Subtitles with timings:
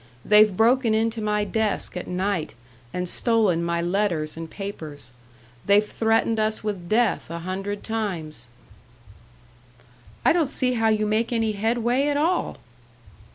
[0.25, 2.55] They've broken into my desk at night
[2.91, 5.11] and stolen my letters and papers;
[5.67, 8.47] they've threatened us with death a hundred times."
[10.25, 12.57] "I don't see how you make any headway at all!"